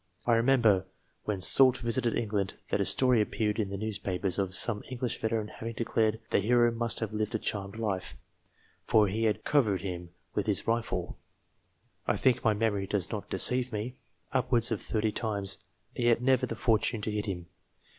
[0.25, 0.87] I remember,
[1.25, 5.49] when Soult visited England, that a story appeared in the newspapers, of some English veteran
[5.49, 8.17] having declared that the hero must have lived a charmed life,
[8.83, 11.19] for he had" covered" him with his rifle
[12.07, 13.93] (I think my memory does not deceive me)
[14.31, 15.59] upwards of thirty times,
[15.95, 17.45] and yet had never the fortune to hit him.